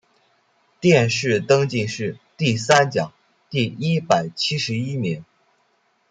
[0.79, 3.11] 殿试登进士第三甲
[3.51, 5.23] 第一百七十一名。